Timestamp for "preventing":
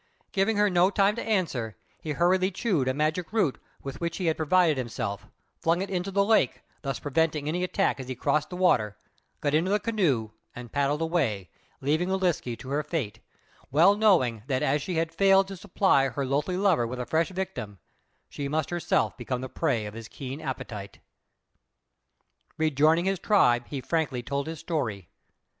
6.97-7.47